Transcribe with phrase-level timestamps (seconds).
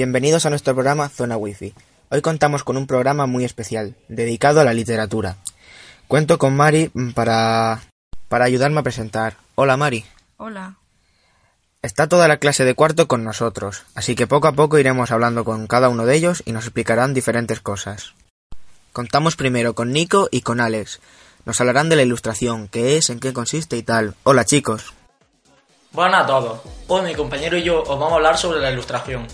[0.00, 1.74] Bienvenidos a nuestro programa Zona Wi-Fi.
[2.08, 5.36] Hoy contamos con un programa muy especial, dedicado a la literatura.
[6.08, 7.82] Cuento con Mari para,
[8.26, 9.36] para ayudarme a presentar.
[9.56, 10.06] Hola Mari.
[10.38, 10.76] Hola.
[11.82, 15.44] Está toda la clase de cuarto con nosotros, así que poco a poco iremos hablando
[15.44, 18.14] con cada uno de ellos y nos explicarán diferentes cosas.
[18.94, 20.98] Contamos primero con Nico y con Alex.
[21.44, 24.14] Nos hablarán de la ilustración, qué es, en qué consiste y tal.
[24.22, 24.94] Hola chicos.
[25.92, 26.60] Buenas a todos.
[26.88, 29.26] Hoy mi compañero y yo os vamos a hablar sobre la ilustración.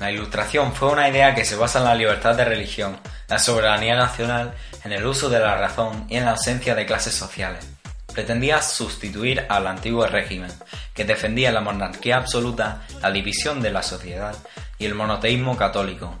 [0.00, 3.96] La ilustración fue una idea que se basa en la libertad de religión, la soberanía
[3.96, 7.66] nacional, en el uso de la razón y en la ausencia de clases sociales.
[8.12, 10.52] Pretendía sustituir al antiguo régimen,
[10.94, 14.36] que defendía la monarquía absoluta, la división de la sociedad
[14.78, 16.14] y el monoteísmo católico.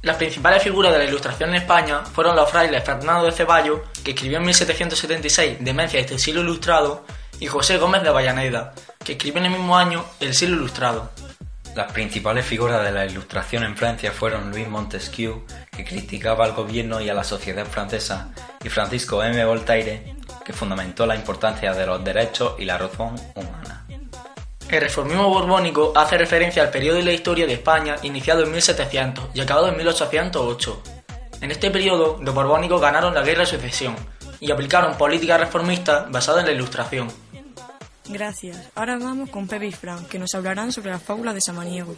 [0.00, 4.12] Las principales figuras de la ilustración en España fueron los frailes Fernando de Ceballos, que
[4.12, 7.04] escribió en 1776 Demencia y el siglo ilustrado,
[7.40, 8.72] y José Gómez de Avellaneda,
[9.04, 11.10] que escribió en el mismo año El siglo ilustrado.
[11.74, 17.00] Las principales figuras de la Ilustración en Francia fueron Louis Montesquieu, que criticaba al gobierno
[17.00, 18.30] y a la sociedad francesa,
[18.64, 19.44] y Francisco M.
[19.44, 23.86] Voltaire, que fundamentó la importancia de los derechos y la razón humana.
[24.68, 29.30] El reformismo borbónico hace referencia al periodo de la historia de España iniciado en 1700
[29.32, 30.82] y acabado en 1808.
[31.40, 33.94] En este periodo, los borbónicos ganaron la guerra de sucesión
[34.40, 37.08] y aplicaron políticas reformistas basadas en la Ilustración.
[38.08, 38.70] Gracias.
[38.74, 41.94] Ahora vamos con Pepe y Fran, que nos hablarán sobre la fábula de Samaniego.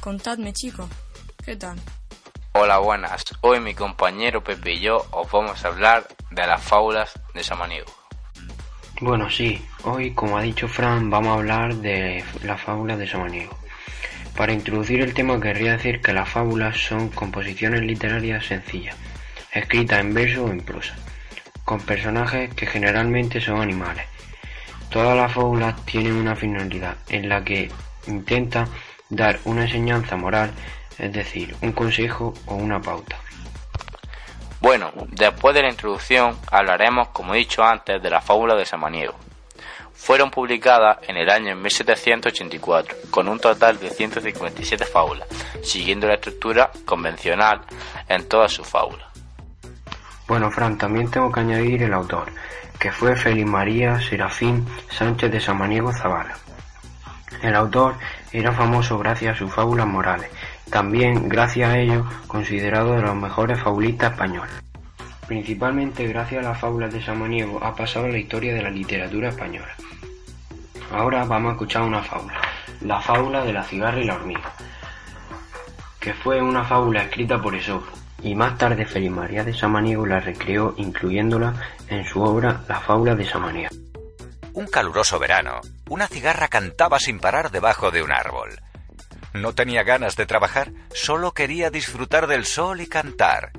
[0.00, 0.88] Contadme, chicos.
[1.44, 1.78] ¿Qué tal?
[2.52, 3.24] Hola, buenas.
[3.40, 8.03] Hoy mi compañero Pepe y yo os vamos a hablar de las fábulas de Samaniego.
[9.00, 13.58] Bueno, sí, hoy, como ha dicho Fran, vamos a hablar de las fábulas de Samaniego.
[14.36, 18.96] Para introducir el tema querría decir que las fábulas son composiciones literarias sencillas,
[19.52, 20.94] escritas en verso o en prosa,
[21.64, 24.06] con personajes que generalmente son animales.
[24.90, 27.72] Todas las fábulas tienen una finalidad en la que
[28.06, 28.68] intenta
[29.10, 30.52] dar una enseñanza moral,
[30.98, 33.16] es decir, un consejo o una pauta.
[34.64, 39.12] Bueno, después de la introducción hablaremos, como he dicho antes, de la fábula de Samaniego.
[39.92, 45.28] Fueron publicadas en el año 1784, con un total de 157 fábulas,
[45.62, 47.60] siguiendo la estructura convencional
[48.08, 49.06] en todas sus fábulas.
[50.26, 52.32] Bueno, Fran, también tengo que añadir el autor,
[52.78, 56.38] que fue Félix María Serafín Sánchez de Samaniego Zavala.
[57.42, 57.96] El autor
[58.32, 60.30] era famoso gracias a sus fábulas morales,
[60.70, 64.52] también gracias a ello considerado de los mejores fabulistas españoles.
[65.26, 69.74] Principalmente gracias a las fábulas de Samaniego ha pasado la historia de la literatura española.
[70.90, 72.40] Ahora vamos a escuchar una fábula,
[72.82, 74.52] la fábula de la cigarra y la hormiga,
[75.98, 77.90] que fue una fábula escrita por Esopo,
[78.22, 81.54] y más tarde Félix María de Samaniego la recreó incluyéndola
[81.88, 83.74] en su obra La fábula de Samaniego.
[84.52, 88.50] Un caluroso verano, una cigarra cantaba sin parar debajo de un árbol.
[89.34, 93.50] No tenía ganas de trabajar, solo quería disfrutar del sol y cantar.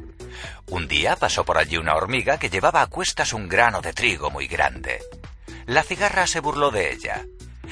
[0.68, 4.32] Un día pasó por allí una hormiga que llevaba a cuestas un grano de trigo
[4.32, 5.04] muy grande.
[5.66, 7.26] La cigarra se burló de ella.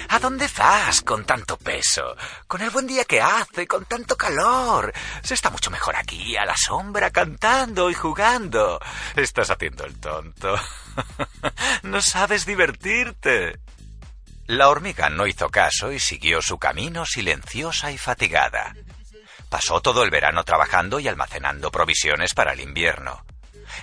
[0.09, 2.18] ¿A dónde vas con tanto peso?
[2.45, 4.92] Con el buen día que hace, con tanto calor.
[5.22, 8.81] Se está mucho mejor aquí, a la sombra, cantando y jugando.
[9.16, 10.56] Estás haciendo el tonto.
[11.83, 13.62] no sabes divertirte.
[14.54, 18.76] La hormiga no hizo caso y siguió su camino silenciosa y fatigada.
[19.50, 23.26] Pasó todo el verano trabajando y almacenando provisiones para el invierno.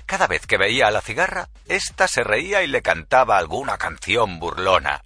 [0.07, 4.39] Cada vez que veía a la cigarra, ésta se reía y le cantaba alguna canción
[4.39, 5.03] burlona.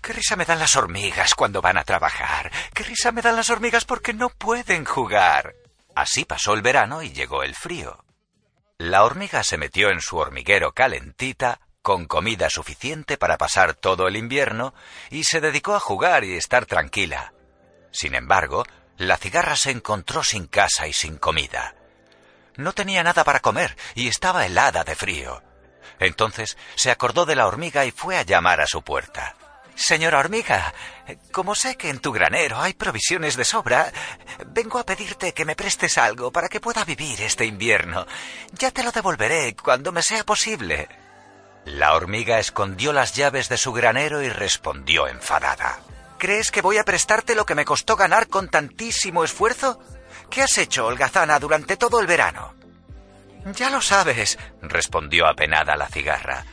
[0.00, 2.52] Qué risa me dan las hormigas cuando van a trabajar.
[2.72, 5.56] Qué risa me dan las hormigas porque no pueden jugar.
[5.96, 8.04] Así pasó el verano y llegó el frío.
[8.78, 14.16] La hormiga se metió en su hormiguero calentita con comida suficiente para pasar todo el
[14.18, 14.74] invierno
[15.08, 17.32] y se dedicó a jugar y estar tranquila.
[17.92, 18.66] Sin embargo,
[18.98, 21.76] la cigarra se encontró sin casa y sin comida.
[22.56, 25.42] No tenía nada para comer y estaba helada de frío.
[25.98, 29.34] Entonces se acordó de la hormiga y fue a llamar a su puerta.
[29.74, 30.74] Señora hormiga,
[31.32, 33.90] como sé que en tu granero hay provisiones de sobra,
[34.48, 38.06] vengo a pedirte que me prestes algo para que pueda vivir este invierno.
[38.52, 40.86] Ya te lo devolveré cuando me sea posible.
[41.68, 45.80] La hormiga escondió las llaves de su granero y respondió enfadada.
[46.16, 49.78] ¿Crees que voy a prestarte lo que me costó ganar con tantísimo esfuerzo?
[50.30, 52.54] ¿Qué has hecho, holgazana, durante todo el verano?
[53.54, 56.46] Ya lo sabes, respondió apenada la cigarra.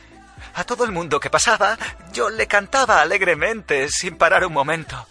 [0.54, 1.78] A todo el mundo que pasaba,
[2.12, 5.06] yo le cantaba alegremente, sin parar un momento.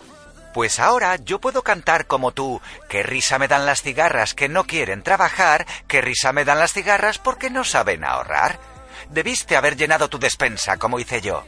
[0.53, 2.61] Pues ahora yo puedo cantar como tú.
[2.89, 6.73] Qué risa me dan las cigarras que no quieren trabajar, qué risa me dan las
[6.73, 8.74] cigarras porque no saben ahorrar.
[9.09, 11.43] Debiste haber llenado tu despensa como hice yo.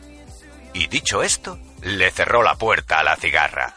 [0.74, 3.74] Y dicho esto, le cerró la puerta a la cigarra.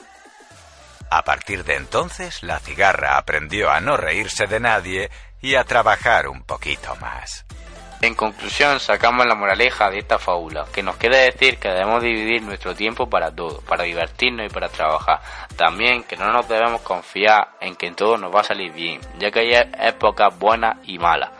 [1.10, 5.10] A partir de entonces, la cigarra aprendió a no reírse de nadie
[5.40, 7.44] y a trabajar un poquito más.
[8.02, 12.42] En conclusión, sacamos la moraleja de esta fábula, que nos queda decir que debemos dividir
[12.42, 15.20] nuestro tiempo para todo, para divertirnos y para trabajar.
[15.56, 19.30] También que no nos debemos confiar en que todo nos va a salir bien, ya
[19.30, 21.30] que hay épocas buenas y malas.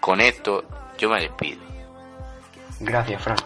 [0.00, 0.64] Con esto,
[0.98, 1.67] yo me despido.
[2.80, 3.36] Gracias, Fran.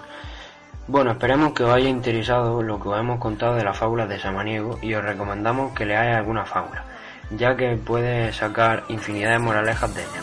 [0.89, 4.19] Bueno, esperemos que os haya interesado lo que os hemos contado de las fábulas de
[4.19, 6.85] Samaniego y os recomendamos que leáis alguna fábula,
[7.31, 10.21] ya que puede sacar infinidad de moralejas de ella.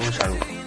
[0.00, 0.63] Un saludo.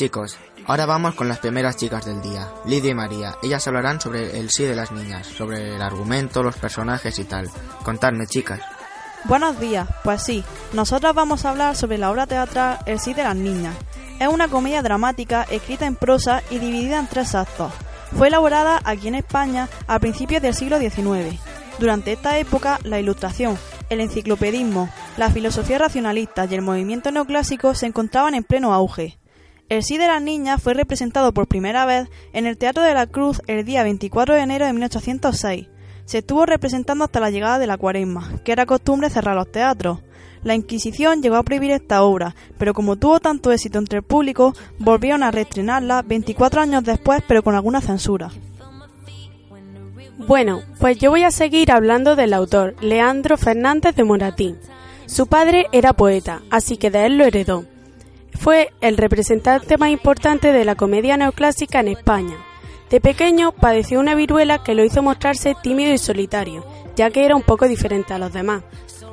[0.00, 3.34] Chicos, ahora vamos con las primeras chicas del día, Lidia y María.
[3.42, 7.50] Ellas hablarán sobre el sí de las niñas, sobre el argumento, los personajes y tal.
[7.82, 8.62] Contadme chicas.
[9.24, 10.42] Buenos días, pues sí,
[10.72, 13.76] nosotras vamos a hablar sobre la obra teatral El sí de las niñas.
[14.18, 17.70] Es una comedia dramática escrita en prosa y dividida en tres actos.
[18.16, 21.38] Fue elaborada aquí en España a principios del siglo XIX.
[21.78, 23.58] Durante esta época, la ilustración,
[23.90, 24.88] el enciclopedismo,
[25.18, 29.19] la filosofía racionalista y el movimiento neoclásico se encontraban en pleno auge.
[29.70, 33.06] El sí de las niñas fue representado por primera vez en el Teatro de la
[33.06, 35.68] Cruz el día 24 de enero de 1806.
[36.06, 40.00] Se estuvo representando hasta la llegada de la cuaresma, que era costumbre cerrar los teatros.
[40.42, 44.54] La Inquisición llegó a prohibir esta obra, pero como tuvo tanto éxito entre el público,
[44.80, 48.32] volvieron a reestrenarla 24 años después, pero con alguna censura.
[50.26, 54.58] Bueno, pues yo voy a seguir hablando del autor, Leandro Fernández de Moratín.
[55.06, 57.66] Su padre era poeta, así que de él lo heredó.
[58.38, 62.36] Fue el representante más importante de la comedia neoclásica en España.
[62.90, 66.64] De pequeño padeció una viruela que lo hizo mostrarse tímido y solitario,
[66.96, 68.62] ya que era un poco diferente a los demás.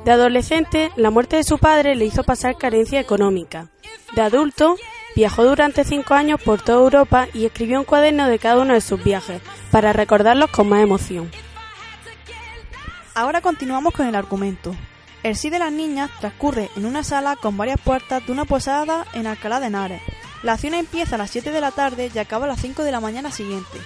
[0.04, 3.68] De adolescente, la muerte de su padre le hizo pasar carencia económica.
[4.14, 4.76] De adulto,
[5.14, 8.80] viajó durante cinco años por toda Europa y escribió un cuaderno de cada uno de
[8.80, 11.30] sus viajes, para recordarlos con más emoción.
[13.14, 14.74] Ahora continuamos con el argumento.
[15.24, 19.04] El sí de las niñas transcurre en una sala con varias puertas de una posada
[19.14, 20.02] en Alcalá de Henares.
[20.44, 22.92] La acción empieza a las 7 de la tarde y acaba a las 5 de
[22.92, 23.78] la mañana siguiente.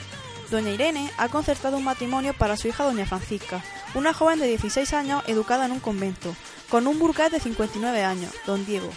[0.51, 3.63] Doña Irene ha concertado un matrimonio para su hija Doña Francisca,
[3.95, 6.37] una joven de 16 años educada en un convento,
[6.69, 8.91] con un burgués de 59 años, Don Diego.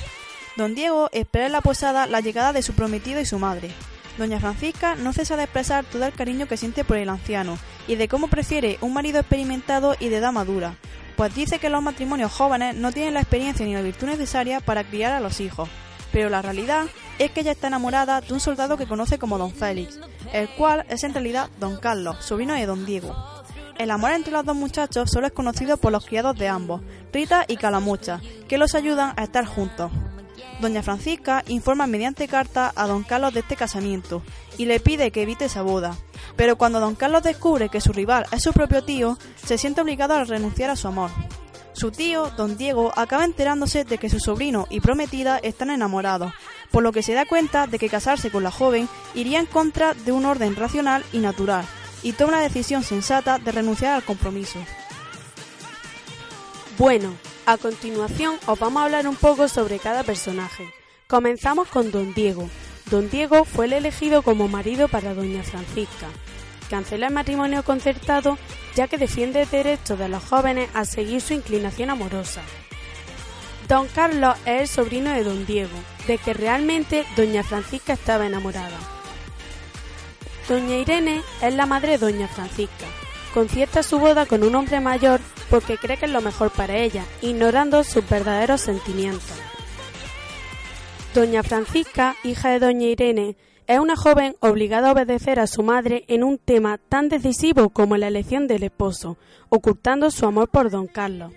[0.58, 3.72] Don Diego espera en la posada la llegada de su prometido y su madre.
[4.18, 7.96] Doña Francisca no cesa de expresar todo el cariño que siente por el anciano y
[7.96, 10.76] de cómo prefiere un marido experimentado y de edad madura,
[11.16, 14.84] pues dice que los matrimonios jóvenes no tienen la experiencia ni la virtud necesaria para
[14.84, 15.70] criar a los hijos.
[16.12, 16.86] Pero la realidad
[17.20, 20.00] es que ella está enamorada de un soldado que conoce como Don Félix,
[20.34, 23.16] el cual es en realidad Don Carlos, sobrino de Don Diego.
[23.78, 26.82] El amor entre los dos muchachos solo es conocido por los criados de ambos,
[27.12, 29.92] Rita y Calamucha, que los ayudan a estar juntos.
[30.62, 34.24] Doña Francisca informa mediante carta a don Carlos de este casamiento
[34.58, 35.96] y le pide que evite esa boda.
[36.36, 40.14] Pero cuando don Carlos descubre que su rival es su propio tío, se siente obligado
[40.14, 41.12] a renunciar a su amor.
[41.74, 46.34] Su tío, don Diego, acaba enterándose de que su sobrino y prometida están enamorados,
[46.72, 49.94] por lo que se da cuenta de que casarse con la joven iría en contra
[49.94, 51.66] de un orden racional y natural,
[52.02, 54.60] y toma la decisión sensata de renunciar al compromiso.
[56.78, 57.14] Bueno,
[57.48, 60.74] A continuación os vamos a hablar un poco sobre cada personaje.
[61.08, 62.50] Comenzamos con Don Diego.
[62.90, 66.08] Don Diego fue el elegido como marido para Doña Francisca.
[66.70, 68.38] Cancela el matrimonio concertado
[68.76, 72.42] ya que defiende el derecho de los jóvenes a seguir su inclinación amorosa.
[73.68, 75.78] Don Carlos es el sobrino de Don Diego,
[76.08, 78.78] de que realmente Doña Francisca estaba enamorada.
[80.48, 82.86] Doña Irene es la madre de Doña Francisca.
[83.34, 87.04] Concierta su boda con un hombre mayor porque cree que es lo mejor para ella,
[87.22, 89.45] ignorando sus verdaderos sentimientos.
[91.16, 96.04] Doña Francisca, hija de Doña Irene, es una joven obligada a obedecer a su madre
[96.10, 99.18] en un tema tan decisivo como la elección del esposo,
[99.48, 101.32] ocultando su amor por don Carlos.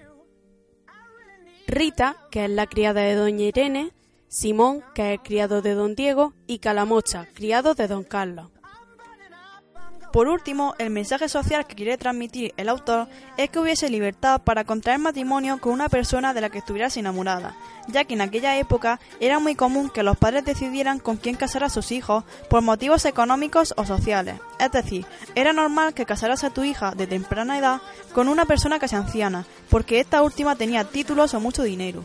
[1.68, 3.92] Rita, que es la criada de doña Irene,
[4.26, 8.50] Simón, que es el criado de don Diego, y Calamocha, criado de don Carlos.
[10.18, 13.06] Por último, el mensaje social que quiere transmitir el autor
[13.36, 17.54] es que hubiese libertad para contraer matrimonio con una persona de la que estuvieras enamorada,
[17.86, 21.62] ya que en aquella época era muy común que los padres decidieran con quién casar
[21.62, 24.40] a sus hijos por motivos económicos o sociales.
[24.58, 25.06] Es decir,
[25.36, 27.80] era normal que casaras a tu hija de temprana edad
[28.12, 32.02] con una persona casi anciana, porque esta última tenía títulos o mucho dinero.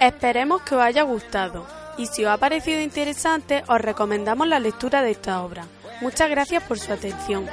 [0.00, 5.02] Esperemos que os haya gustado y si os ha parecido interesante os recomendamos la lectura
[5.02, 5.66] de esta obra.
[6.00, 7.46] Muchas gracias por su atención.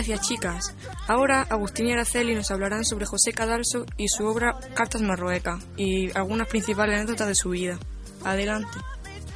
[0.00, 0.74] Gracias, chicas.
[1.08, 6.10] Ahora Agustín y Araceli nos hablarán sobre José Cadalso y su obra Cartas Marruecas y
[6.16, 7.78] algunas principales anécdotas de su vida.
[8.24, 8.78] Adelante.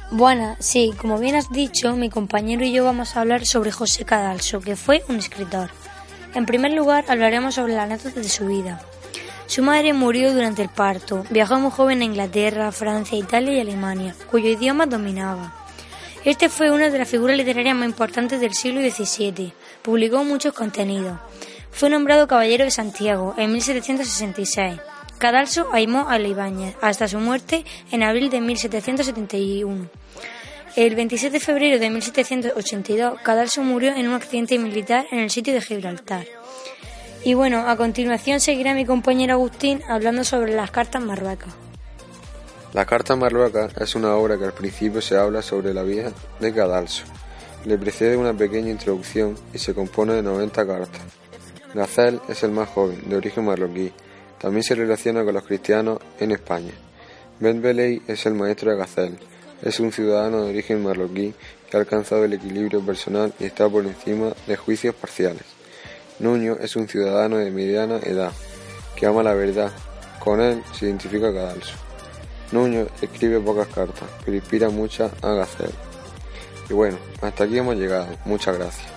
[0.09, 4.05] Bueno, sí, como bien has dicho, mi compañero y yo vamos a hablar sobre José
[4.05, 5.69] Cadalso, que fue un escritor.
[6.33, 8.81] En primer lugar, hablaremos sobre la anécdota de su vida.
[9.45, 11.25] Su madre murió durante el parto.
[11.29, 15.53] Viajó muy joven a Inglaterra, Francia, Italia y Alemania, cuyo idioma dominaba.
[16.23, 19.53] Este fue una de las figuras literarias más importantes del siglo XVII.
[19.85, 21.19] Publicó muchos contenidos.
[21.69, 24.79] Fue nombrado Caballero de Santiago en 1766.
[25.19, 29.87] Cadalso aimó a Ibáñez hasta su muerte en abril de 1771.
[30.75, 35.53] El 27 de febrero de 1782, Cadalso murió en un accidente militar en el sitio
[35.53, 36.25] de Gibraltar.
[37.23, 41.53] Y bueno, a continuación seguirá mi compañero Agustín hablando sobre las cartas marruecas.
[42.73, 46.53] La Carta Marruecas es una obra que al principio se habla sobre la vida de
[46.53, 47.05] Cadalso.
[47.65, 51.01] Le precede una pequeña introducción y se compone de 90 cartas.
[51.73, 53.91] Gazel es el más joven, de origen marroquí.
[54.39, 56.73] También se relaciona con los cristianos en España.
[57.39, 59.17] Ben Beley es el maestro de Gazel.
[59.63, 61.33] Es un ciudadano de origen marroquí
[61.69, 65.43] que ha alcanzado el equilibrio personal y está por encima de juicios parciales.
[66.19, 68.31] Nuño es un ciudadano de mediana edad
[68.95, 69.71] que ama la verdad.
[70.19, 71.75] Con él se identifica Cadalso.
[72.51, 75.71] Nuño escribe pocas cartas, pero inspira muchas a Gazel.
[76.69, 78.07] Y bueno, hasta aquí hemos llegado.
[78.25, 78.95] Muchas gracias.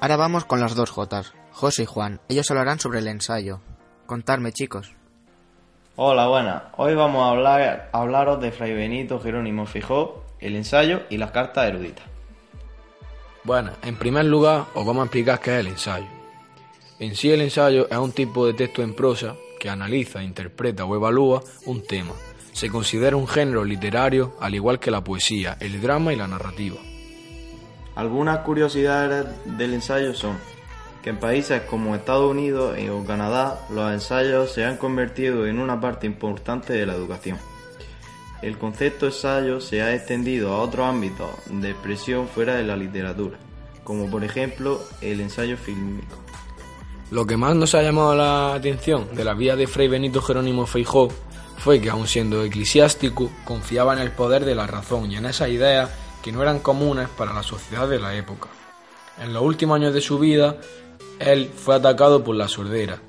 [0.00, 2.20] Ahora vamos con las dos Jotas, José y Juan.
[2.28, 3.62] Ellos hablarán sobre el ensayo.
[4.06, 4.94] Contarme, chicos.
[5.96, 6.62] Hola, buenas.
[6.76, 11.30] Hoy vamos a hablar, a hablaros de Fray Benito Jerónimo Fijó, el ensayo y las
[11.30, 12.04] cartas eruditas.
[13.44, 16.06] Bueno, en primer lugar os vamos a explicar qué es el ensayo.
[16.98, 20.96] En sí el ensayo es un tipo de texto en prosa que analiza, interpreta o
[20.96, 22.14] evalúa un tema.
[22.52, 26.78] Se considera un género literario al igual que la poesía, el drama y la narrativa.
[27.94, 30.36] Algunas curiosidades del ensayo son
[31.04, 35.78] que en países como Estados Unidos o Canadá los ensayos se han convertido en una
[35.78, 37.36] parte importante de la educación.
[38.40, 43.36] El concepto ensayo se ha extendido a otros ámbitos de expresión fuera de la literatura,
[43.84, 46.16] como por ejemplo el ensayo fílmico.
[47.10, 50.64] Lo que más nos ha llamado la atención de la vida de Fray Benito Jerónimo
[50.64, 51.10] Feijó
[51.58, 55.50] fue que, aun siendo eclesiástico, confiaba en el poder de la razón y en esas
[55.50, 55.90] ideas
[56.22, 58.48] que no eran comunes para la sociedad de la época.
[59.22, 60.56] En los últimos años de su vida,
[61.18, 63.00] él fue atacado por la sordera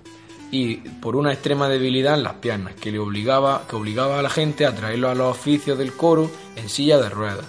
[0.51, 4.30] y por una extrema debilidad en las piernas que le obligaba, que obligaba a la
[4.30, 7.46] gente a traerlo a los oficios del coro en silla de ruedas.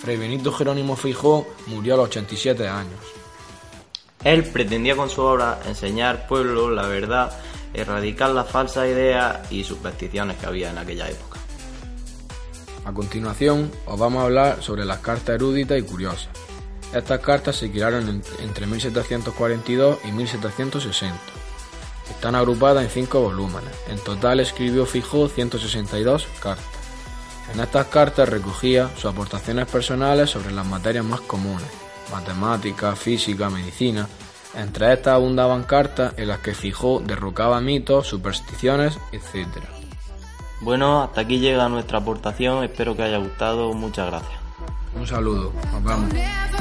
[0.00, 3.00] Fray Benito Jerónimo Feijó murió a los 87 años.
[4.22, 7.32] Él pretendía con su obra enseñar al pueblo la verdad,
[7.74, 11.40] erradicar las falsas ideas y supersticiones que había en aquella época.
[12.84, 16.45] A continuación, os vamos a hablar sobre las cartas eruditas y curiosas.
[16.92, 21.16] Estas cartas se crearon entre 1742 y 1760.
[22.10, 23.72] Están agrupadas en cinco volúmenes.
[23.88, 26.64] En total escribió Fijó 162 cartas.
[27.52, 31.68] En estas cartas recogía sus aportaciones personales sobre las materias más comunes,
[32.12, 34.08] matemática, física, medicina.
[34.54, 39.64] Entre estas abundaban cartas en las que Fijó derrocaba mitos, supersticiones, etc.
[40.60, 44.40] Bueno, hasta aquí llega nuestra aportación, espero que haya gustado, muchas gracias.
[44.94, 46.55] Un saludo, nos vemos.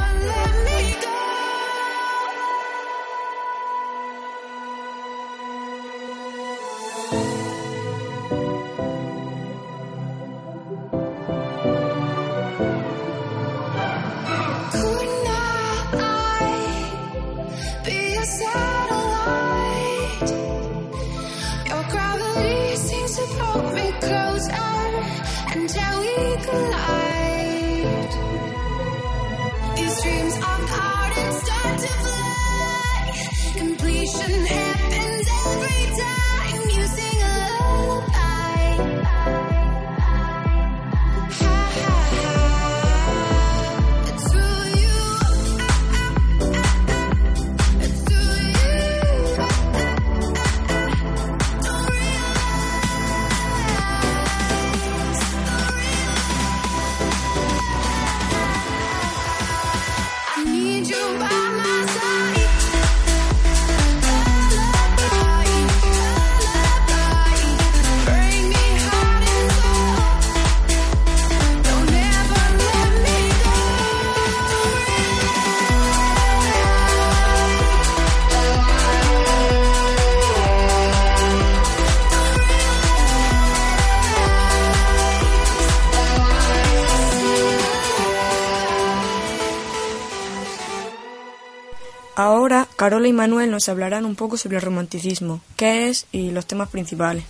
[92.86, 96.70] Carola y Manuel nos hablarán un poco sobre el romanticismo, qué es y los temas
[96.70, 97.24] principales.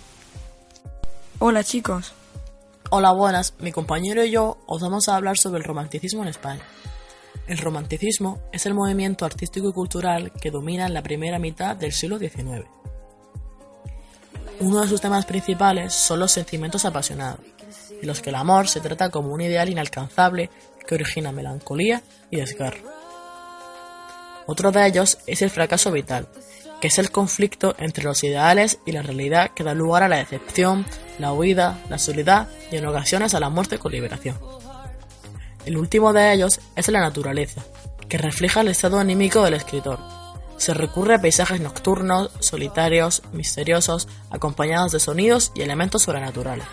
[1.38, 2.12] Hola chicos.
[2.90, 3.54] Hola, buenas.
[3.60, 6.60] Mi compañero y yo os vamos a hablar sobre el romanticismo en España.
[7.46, 12.18] El romanticismo es el movimiento artístico y cultural que domina la primera mitad del siglo
[12.18, 12.66] XIX.
[14.60, 17.40] Uno de sus temas principales son los sentimientos apasionados,
[17.98, 20.50] en los que el amor se trata como un ideal inalcanzable
[20.86, 22.95] que origina melancolía y desgarro.
[24.46, 26.28] Otro de ellos es el fracaso vital,
[26.80, 30.16] que es el conflicto entre los ideales y la realidad que da lugar a la
[30.16, 30.86] decepción,
[31.18, 34.38] la huida, la soledad y en ocasiones a la muerte con liberación.
[35.64, 37.62] El último de ellos es la naturaleza,
[38.08, 39.98] que refleja el estado anímico del escritor.
[40.58, 46.66] Se recurre a paisajes nocturnos, solitarios, misteriosos, acompañados de sonidos y elementos sobrenaturales.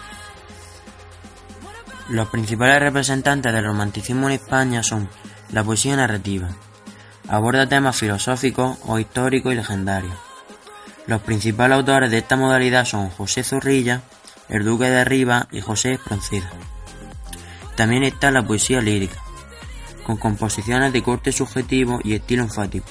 [2.09, 5.09] Los principales representantes del romanticismo en España son
[5.51, 6.49] la poesía narrativa,
[7.27, 10.13] Aborda temas filosóficos o históricos y legendarios.
[11.07, 14.01] Los principales autores de esta modalidad son José Zorrilla,
[14.49, 16.51] el Duque de Rivas y José Espronceda.
[17.75, 19.17] También está la poesía lírica,
[20.05, 22.87] con composiciones de corte subjetivo y estilo enfático.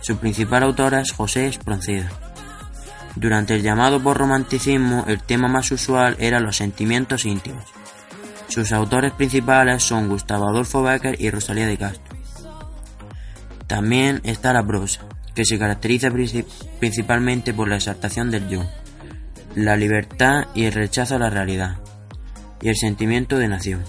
[0.00, 2.10] Su principal autor es José Espronceda.
[3.16, 7.64] Durante el llamado por romanticismo, el tema más usual era los sentimientos íntimos.
[8.48, 12.11] Sus autores principales son Gustavo Adolfo Becker y Rosalía de Castro.
[13.72, 15.00] También está la prosa,
[15.34, 16.10] que se caracteriza
[16.78, 18.66] principalmente por la exaltación del yo,
[19.54, 21.78] la libertad y el rechazo a la realidad,
[22.60, 23.82] y el sentimiento de nación.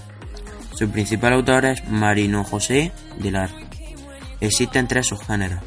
[0.73, 3.59] Su principal autor es Marino José del Arco.
[4.39, 5.59] Existen tres subgéneros.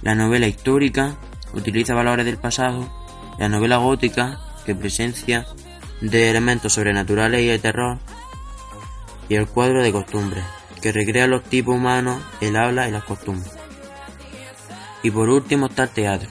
[0.00, 1.14] La novela histórica
[1.52, 2.90] utiliza valores del pasado,
[3.38, 5.44] la novela gótica, que presencia
[6.00, 7.98] de elementos sobrenaturales y de terror,
[9.28, 10.44] y el cuadro de costumbres,
[10.84, 13.50] que recrea los tipos humanos, el habla y las costumbres.
[15.02, 16.28] Y por último está el teatro,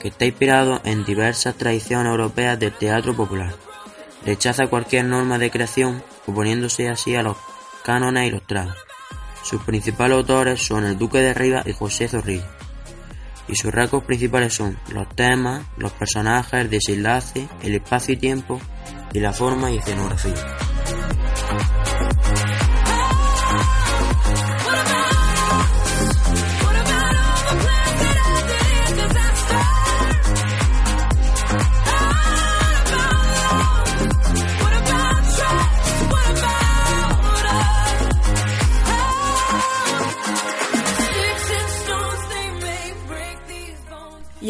[0.00, 3.54] que está inspirado en diversas tradiciones europeas del teatro popular.
[4.26, 7.36] Rechaza cualquier norma de creación, oponiéndose así a los
[7.84, 8.74] cánones y los trados.
[9.44, 12.50] Sus principales autores son el Duque de Rivas y José Zorrilla.
[13.46, 18.60] Y sus rasgos principales son los temas, los personajes, el desenlace, el espacio y tiempo,
[19.12, 20.61] y la forma y escenografía.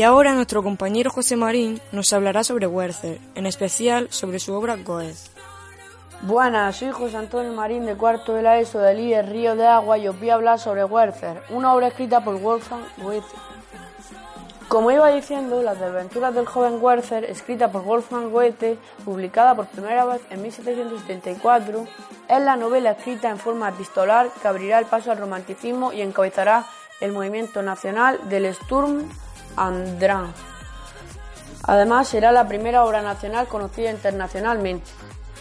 [0.03, 4.75] Y ahora nuestro compañero José Marín nos hablará sobre Werther, en especial sobre su obra
[4.75, 5.31] Goethe.
[6.23, 9.99] Buenas, soy José Antonio Marín de cuarto de la ESO del IES Río de Agua
[9.99, 13.29] y os voy a hablar sobre Werther, una obra escrita por Wolfgang Goethe.
[14.67, 20.05] Como iba diciendo, Las aventuras del joven Werther, escrita por Wolfgang Goethe, publicada por primera
[20.05, 21.87] vez en 1774,
[22.29, 26.67] es la novela escrita en forma epistolar que abrirá el paso al romanticismo y encabezará
[27.01, 29.09] el movimiento nacional del Sturm
[29.57, 30.33] and Drang.
[31.65, 34.91] Además, será la primera obra nacional conocida internacionalmente.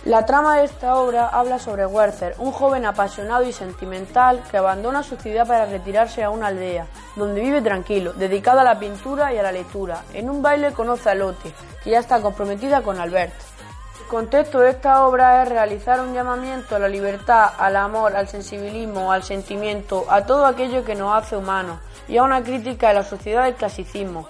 [0.05, 5.03] La trama de esta obra habla sobre Werther, un joven apasionado y sentimental que abandona
[5.03, 9.37] su ciudad para retirarse a una aldea, donde vive tranquilo, dedicado a la pintura y
[9.37, 10.01] a la lectura.
[10.13, 13.33] En un baile conoce a Lotte, que ya está comprometida con Albert.
[14.01, 18.27] El contexto de esta obra es realizar un llamamiento a la libertad, al amor, al
[18.27, 21.77] sensibilismo, al sentimiento, a todo aquello que nos hace humanos,
[22.11, 24.27] y a una crítica de la sociedad del clasicismo,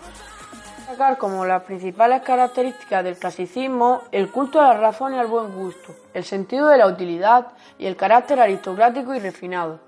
[0.77, 5.51] destacar como las principales características del clasicismo el culto a la razón y al buen
[5.51, 7.47] gusto, el sentido de la utilidad
[7.79, 9.79] y el carácter aristocrático y refinado.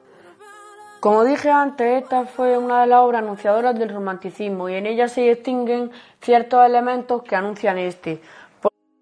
[1.00, 5.08] Como dije antes, esta fue una de las obras anunciadoras del romanticismo y en ella
[5.08, 8.22] se distinguen ciertos elementos que anuncian este.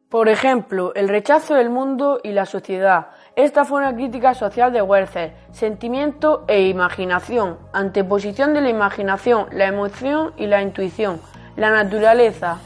[0.09, 3.11] Por ejemplo, el rechazo del mundo y la sociedad.
[3.35, 9.67] Esta fue una crítica social de Werther, sentimiento e imaginación, anteposición de la imaginación, la
[9.67, 11.21] emoción y la intuición
[11.55, 12.57] la naturaleza,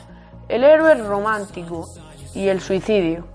[0.47, 1.87] el héroe romántico
[2.33, 3.25] y el suicidio.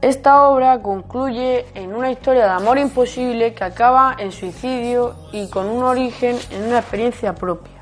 [0.00, 5.66] Esta obra concluye en una historia de amor imposible que acaba en suicidio y con
[5.66, 7.72] un origen en una experiencia propia.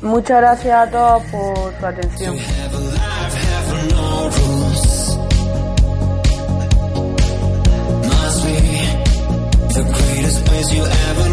[0.00, 2.36] Muchas gracias a todos por su atención.
[10.62, 11.31] as you ever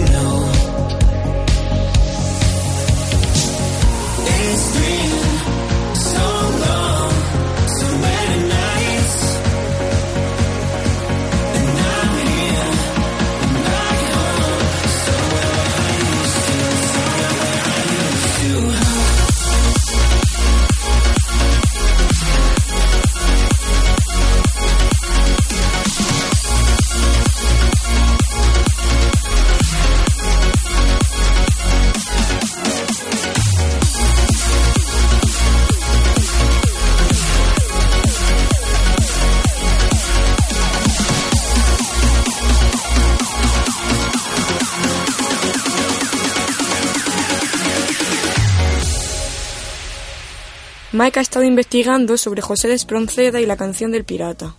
[51.00, 54.56] Mike ha estado investigando sobre José de Espronceda y la canción del pirata.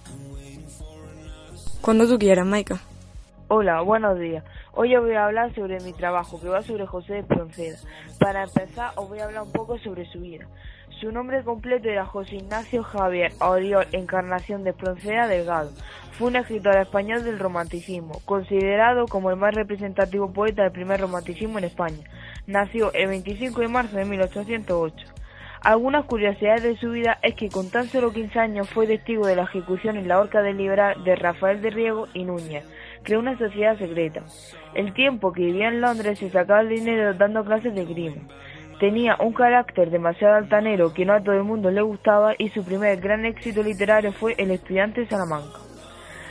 [1.83, 2.81] Cuando tú quieras, Maika.
[3.48, 4.42] Hola, buenos días.
[4.72, 7.76] Hoy os voy a hablar sobre mi trabajo, que va sobre José de Espronceda.
[8.18, 10.46] Para empezar, os voy a hablar un poco sobre su vida.
[10.98, 15.72] Su nombre completo era José Ignacio Javier Oriol Encarnación de Espronceda Delgado.
[16.12, 21.59] Fue un escritor español del romanticismo, considerado como el más representativo poeta del primer romanticismo
[21.59, 22.03] en España.
[22.46, 25.19] Nació el 25 de marzo de 1808.
[25.62, 29.37] Algunas curiosidades de su vida es que con tan solo 15 años fue testigo de
[29.37, 32.64] la ejecución en la horca del liberal de Rafael de Riego y Núñez.
[33.03, 34.23] Creó una sociedad secreta.
[34.75, 38.27] El tiempo que vivía en Londres se sacaba el dinero dando clases de crimen.
[38.79, 42.64] Tenía un carácter demasiado altanero que no a todo el mundo le gustaba y su
[42.64, 45.59] primer gran éxito literario fue El estudiante de Salamanca.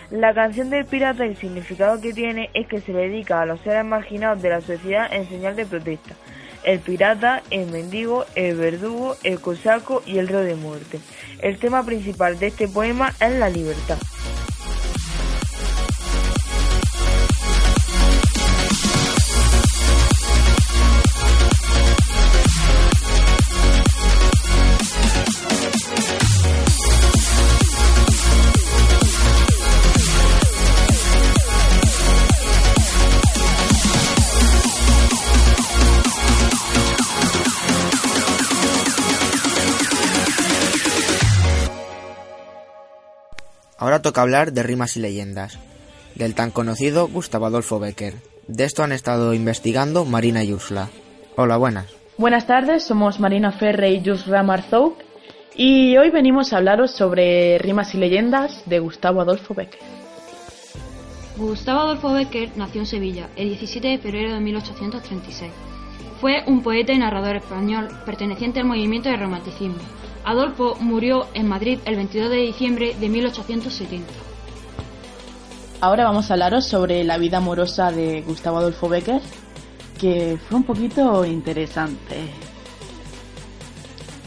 [0.09, 3.85] La canción del pirata el significado que tiene es que se dedica a los seres
[3.85, 6.15] marginados de la sociedad en señal de protesta
[6.63, 10.99] el pirata, el mendigo, el verdugo, el cosaco y el reo de muerte.
[11.39, 13.97] El tema principal de este poema es la libertad.
[43.89, 45.57] Ahora toca hablar de rimas y leyendas,
[46.13, 48.13] del tan conocido Gustavo Adolfo Becker.
[48.47, 50.89] De esto han estado investigando Marina y Ursula.
[51.35, 51.87] Hola, buenas.
[52.15, 54.95] Buenas tardes, somos Marina Ferre y Ursula Marzouk
[55.55, 59.79] y hoy venimos a hablaros sobre rimas y leyendas de Gustavo Adolfo Becker.
[61.37, 65.51] Gustavo Adolfo Becker nació en Sevilla el 17 de febrero de 1836.
[66.21, 69.79] Fue un poeta y narrador español perteneciente al movimiento del romanticismo
[70.29, 74.05] Adolfo murió en Madrid el 22 de diciembre de 1870.
[75.81, 79.23] Ahora vamos a hablaros sobre la vida amorosa de Gustavo Adolfo Becker,
[79.99, 82.29] que fue un poquito interesante.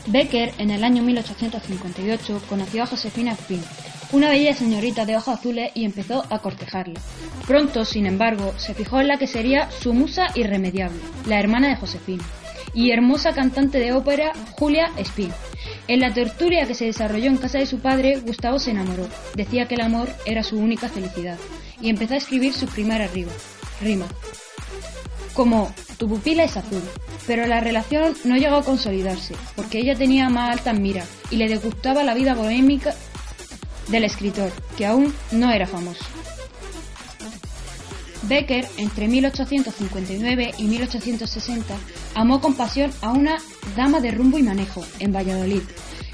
[0.09, 3.62] Becker, en el año 1858, conoció a Josefina Spin,
[4.11, 6.99] una bella señorita de ojos azules y empezó a cortejarla.
[7.47, 11.77] Pronto, sin embargo, se fijó en la que sería su musa irremediable, la hermana de
[11.77, 12.25] Josefina,
[12.75, 15.31] y hermosa cantante de ópera Julia Spin.
[15.88, 19.09] En la tertulia que se desarrolló en casa de su padre, Gustavo se enamoró.
[19.35, 21.38] Decía que el amor era su única felicidad
[21.81, 23.11] y empezó a escribir sus primeras
[23.81, 24.09] rimas.
[25.35, 26.83] Como tu pupila es azul,
[27.27, 31.49] pero la relación no llegó a consolidarse, porque ella tenía más altas miras y le
[31.49, 32.95] disgustaba la vida bohémica
[33.88, 36.05] del escritor, que aún no era famoso.
[38.28, 41.74] Becker, entre 1859 y 1860,
[42.14, 43.38] amó con pasión a una
[43.76, 45.62] dama de rumbo y manejo en Valladolid,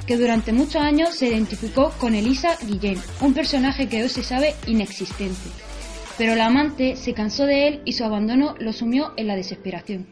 [0.06, 4.54] que durante muchos años se identificó con Elisa Guillén, un personaje que hoy se sabe
[4.66, 5.50] inexistente.
[6.16, 10.06] Pero la amante se cansó de él y su abandono lo sumió en la desesperación.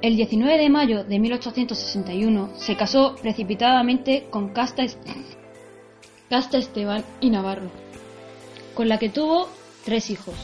[0.00, 4.82] El 19 de mayo de 1861 se casó precipitadamente con Casta,
[6.58, 7.70] Esteban y Navarro,
[8.74, 9.48] con la que tuvo
[9.84, 10.34] tres hijos.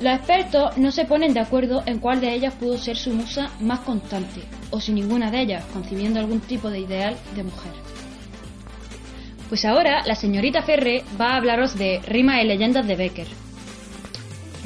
[0.00, 3.50] Los expertos no se ponen de acuerdo en cuál de ellas pudo ser su musa
[3.60, 7.72] más constante, o si ninguna de ellas, concibiendo algún tipo de ideal de mujer.
[9.48, 13.28] Pues ahora la señorita Ferre va a hablaros de Rimas y leyendas de Becker.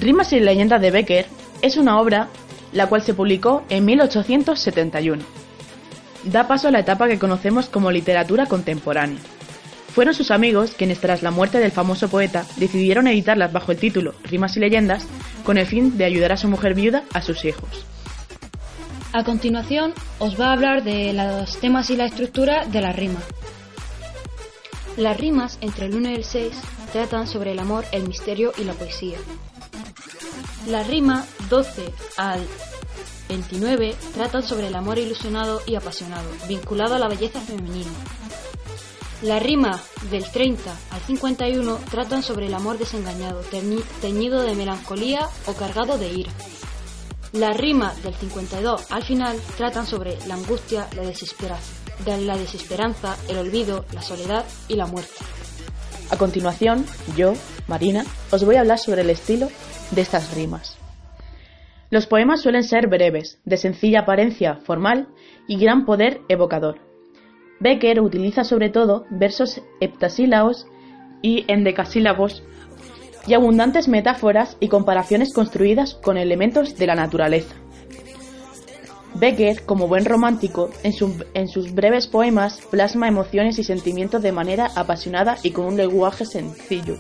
[0.01, 1.27] Rimas y leyendas de Becker
[1.61, 2.29] es una obra
[2.73, 5.23] la cual se publicó en 1871.
[6.25, 9.19] Da paso a la etapa que conocemos como literatura contemporánea.
[9.97, 14.13] Fueron sus amigos quienes tras la muerte del famoso poeta decidieron editarlas bajo el título
[14.25, 15.07] Rimas y leyendas
[15.43, 17.87] con el fin de ayudar a su mujer viuda a sus hijos.
[19.15, 23.21] A continuación os va a hablar de los temas y la estructura de la rima.
[24.99, 26.53] Las rimas entre el 1 y el 6
[26.93, 29.17] tratan sobre el amor, el misterio y la poesía.
[30.69, 32.47] La rima 12 al
[33.31, 37.93] 29 tratan sobre el amor ilusionado y apasionado, vinculado a la belleza femenina.
[39.23, 43.41] La rima del 30 al 51 tratan sobre el amor desengañado,
[44.03, 46.31] teñido de melancolía o cargado de ira.
[47.33, 53.17] La rima del 52 al final tratan sobre la angustia, la desesperación, de la desesperanza,
[53.29, 55.25] el olvido, la soledad y la muerte.
[56.11, 56.85] A continuación,
[57.17, 57.33] yo,
[57.69, 59.49] Marina, os voy a hablar sobre el estilo
[59.93, 60.77] de estas rimas.
[61.89, 65.09] Los poemas suelen ser breves, de sencilla apariencia formal
[65.49, 66.86] y gran poder evocador.
[67.61, 70.67] Becker utiliza sobre todo versos heptasílabos
[71.23, 72.43] y endecasílabos
[73.27, 77.55] y abundantes metáforas y comparaciones construidas con elementos de la naturaleza.
[79.15, 80.93] Becker, como buen romántico, en,
[81.49, 86.99] sus breves poemas plasma emociones y sentimientos de manera apasionada y con un lenguaje sencillo.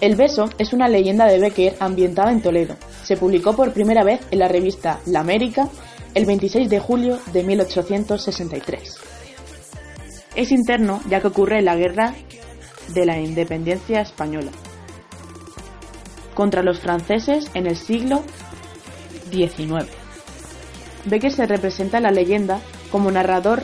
[0.00, 2.76] El beso es una leyenda de Becker ambientada en Toledo.
[3.02, 5.68] Se publicó por primera vez en la revista La América
[6.14, 9.13] el 26 de julio de 1863.
[10.34, 12.14] Es interno ya que ocurre en la Guerra
[12.88, 14.50] de la Independencia Española
[16.34, 18.22] contra los franceses en el siglo
[19.30, 19.88] XIX.
[21.04, 23.62] Becker se representa en la leyenda como narrador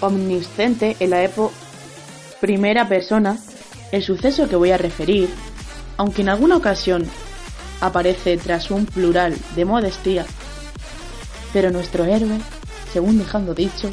[0.00, 1.54] omnisciente en la época
[2.42, 3.38] primera persona.
[3.92, 5.30] El suceso que voy a referir,
[5.96, 7.06] aunque en alguna ocasión
[7.80, 10.26] aparece tras un plural de modestia,
[11.52, 12.40] pero nuestro héroe,
[12.92, 13.90] según dejando dicho,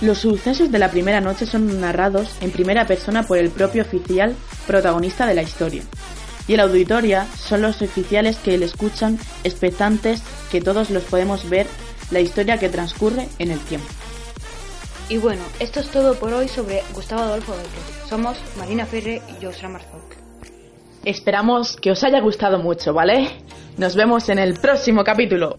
[0.00, 4.34] los sucesos de la primera noche son narrados en primera persona por el propio oficial
[4.66, 5.82] protagonista de la historia,
[6.46, 11.66] y la auditoria son los oficiales que le escuchan expectantes que todos los podemos ver
[12.10, 13.88] la historia que transcurre en el tiempo.
[15.08, 18.08] Y bueno, esto es todo por hoy sobre Gustavo Adolfo Becker.
[18.08, 20.16] Somos Marina Ferre y Josra Marzok.
[21.04, 23.42] Esperamos que os haya gustado mucho, ¿vale?
[23.78, 25.56] Nos vemos en el próximo capítulo.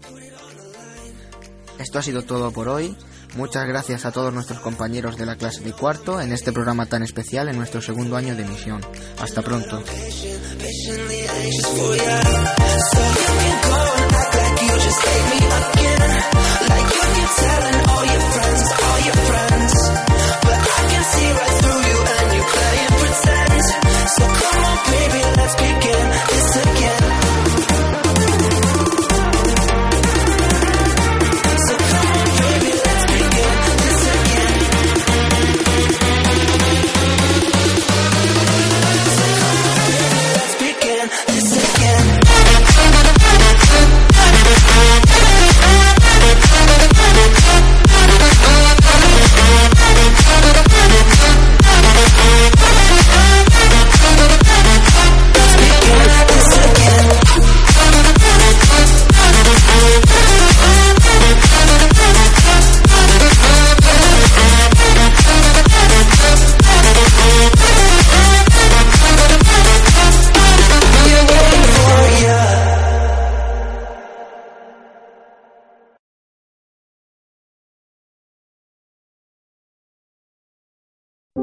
[1.78, 2.96] Esto ha sido todo por hoy.
[3.36, 7.02] Muchas gracias a todos nuestros compañeros de la clase de cuarto en este programa tan
[7.02, 8.80] especial en nuestro segundo año de emisión.
[9.20, 9.82] Hasta pronto.